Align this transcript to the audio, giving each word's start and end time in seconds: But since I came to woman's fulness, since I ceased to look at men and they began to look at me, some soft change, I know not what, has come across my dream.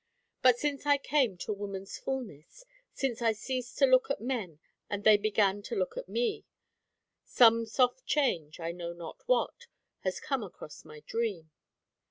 But 0.41 0.57
since 0.57 0.87
I 0.87 0.97
came 0.97 1.37
to 1.37 1.53
woman's 1.53 1.99
fulness, 1.99 2.65
since 2.91 3.21
I 3.21 3.33
ceased 3.33 3.77
to 3.77 3.85
look 3.85 4.09
at 4.09 4.19
men 4.19 4.59
and 4.89 5.03
they 5.03 5.15
began 5.15 5.61
to 5.61 5.75
look 5.75 5.95
at 5.95 6.09
me, 6.09 6.43
some 7.23 7.67
soft 7.67 8.07
change, 8.07 8.59
I 8.59 8.71
know 8.71 8.93
not 8.93 9.21
what, 9.27 9.67
has 9.99 10.19
come 10.19 10.41
across 10.41 10.83
my 10.83 11.01
dream. 11.01 11.51